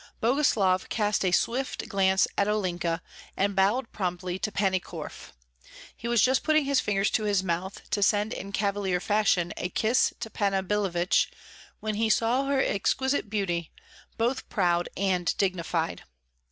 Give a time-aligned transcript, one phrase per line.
[0.19, 3.03] Boguslav cast a swift glance at Olenka,
[3.37, 5.31] and bowed promptly to Pani Korf;
[5.95, 9.69] he was just putting his fingers to his mouth, to send in cavalier fashion a
[9.69, 11.29] kiss to Panna Billevich,
[11.81, 13.69] when he saw her exquisite beauty,
[14.17, 16.01] both proud and dignified.